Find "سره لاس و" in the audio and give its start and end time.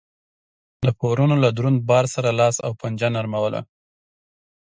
2.15-2.69